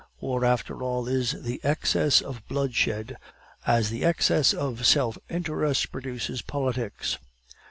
[0.19, 3.17] "War, after all, is the Excess of bloodshed,
[3.67, 7.19] as the Excess of self interest produces Politics.